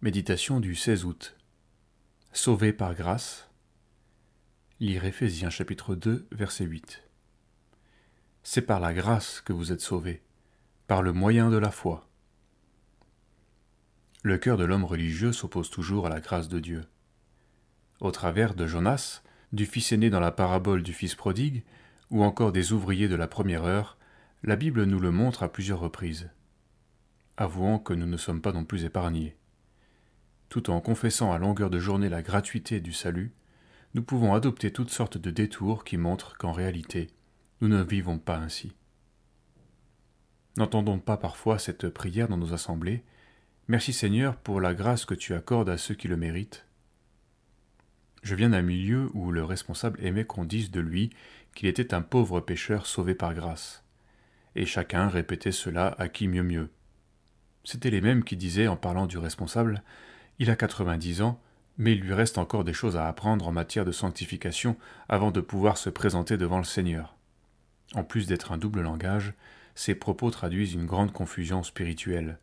[0.00, 1.36] Méditation du 16 août.
[2.32, 3.50] Sauvé par grâce.
[4.78, 7.02] Lire Éphésiens chapitre 2 verset 8.
[8.44, 10.22] C'est par la grâce que vous êtes sauvés,
[10.86, 12.08] par le moyen de la foi.
[14.22, 16.84] Le cœur de l'homme religieux s'oppose toujours à la grâce de Dieu.
[17.98, 19.22] Au travers de Jonas,
[19.52, 21.64] du fils aîné dans la parabole du fils prodigue,
[22.10, 23.98] ou encore des ouvriers de la première heure,
[24.44, 26.30] la Bible nous le montre à plusieurs reprises.
[27.36, 29.34] Avouons que nous ne sommes pas non plus épargnés.
[30.48, 33.32] Tout en confessant à longueur de journée la gratuité du salut,
[33.94, 37.08] nous pouvons adopter toutes sortes de détours qui montrent qu'en réalité,
[37.60, 38.72] nous ne vivons pas ainsi.
[40.56, 43.04] N'entendons pas parfois cette prière dans nos assemblées
[43.70, 46.64] Merci Seigneur pour la grâce que tu accordes à ceux qui le méritent.
[48.22, 51.10] Je viens d'un milieu où le responsable aimait qu'on dise de lui
[51.54, 53.84] qu'il était un pauvre pécheur sauvé par grâce.
[54.54, 56.70] Et chacun répétait cela à qui mieux mieux.
[57.62, 59.82] C'étaient les mêmes qui disaient en parlant du responsable
[60.38, 61.40] il a 90 ans,
[61.78, 64.76] mais il lui reste encore des choses à apprendre en matière de sanctification
[65.08, 67.16] avant de pouvoir se présenter devant le Seigneur.
[67.94, 69.32] En plus d'être un double langage,
[69.74, 72.38] ces propos traduisent une grande confusion spirituelle.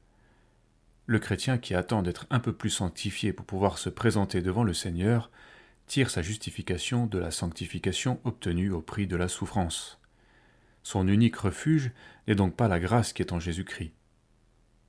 [1.06, 4.74] Le chrétien qui attend d'être un peu plus sanctifié pour pouvoir se présenter devant le
[4.74, 5.30] Seigneur
[5.86, 10.00] tire sa justification de la sanctification obtenue au prix de la souffrance.
[10.82, 11.92] Son unique refuge
[12.28, 13.94] n'est donc pas la grâce qui est en Jésus-Christ.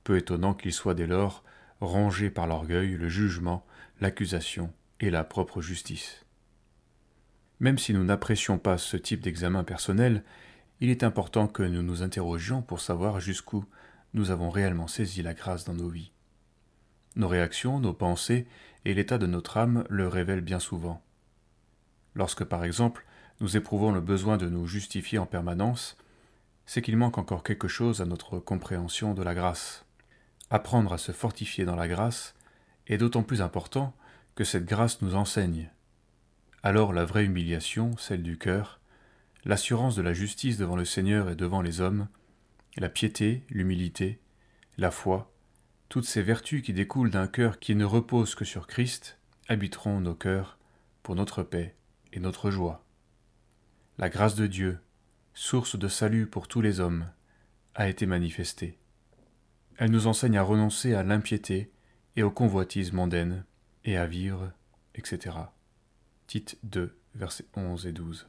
[0.03, 1.43] Peu étonnant qu'il soit dès lors
[1.81, 3.65] rongés par l'orgueil, le jugement,
[4.01, 6.25] l'accusation et la propre justice.
[7.59, 10.23] Même si nous n'apprécions pas ce type d'examen personnel,
[10.79, 13.65] il est important que nous nous interrogions pour savoir jusqu'où
[14.13, 16.11] nous avons réellement saisi la grâce dans nos vies.
[17.15, 18.47] Nos réactions, nos pensées
[18.85, 21.01] et l'état de notre âme le révèlent bien souvent.
[22.13, 23.05] Lorsque, par exemple,
[23.41, 25.97] nous éprouvons le besoin de nous justifier en permanence,
[26.65, 29.86] c'est qu'il manque encore quelque chose à notre compréhension de la grâce.
[30.49, 32.35] Apprendre à se fortifier dans la grâce
[32.87, 33.93] est d'autant plus important
[34.35, 35.69] que cette grâce nous enseigne.
[36.63, 38.79] Alors la vraie humiliation, celle du cœur,
[39.45, 42.07] l'assurance de la justice devant le Seigneur et devant les hommes,
[42.77, 44.19] la piété, l'humilité,
[44.77, 45.31] la foi,
[45.89, 50.15] toutes ces vertus qui découlent d'un cœur qui ne repose que sur Christ, habiteront nos
[50.15, 50.57] cœurs
[51.03, 51.75] pour notre paix
[52.13, 52.83] et notre joie.
[53.97, 54.79] La grâce de Dieu,
[55.33, 57.09] source de salut pour tous les hommes,
[57.75, 58.77] a été manifestée.
[59.77, 61.71] Elle nous enseigne à renoncer à l'impiété
[62.15, 63.45] et aux convoitises mondaines,
[63.85, 64.51] et à vivre,
[64.95, 65.37] etc.
[66.25, 68.27] Tite 2, versets 11 et 12.